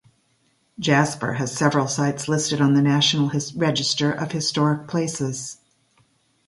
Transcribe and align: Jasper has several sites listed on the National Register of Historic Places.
Jasper 0.79 1.33
has 1.33 1.55
several 1.55 1.87
sites 1.87 2.27
listed 2.27 2.59
on 2.59 2.73
the 2.73 2.81
National 2.81 3.31
Register 3.55 4.11
of 4.11 4.31
Historic 4.31 4.87
Places. 4.87 5.59